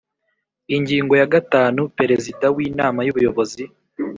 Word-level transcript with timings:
Ingingo 0.75 1.13
ya 1.21 1.27
gatanu 1.33 1.81
Perezida 1.97 2.45
w 2.55 2.57
Inama 2.67 2.99
y 3.03 3.11
Ubuyobozi 3.13 3.63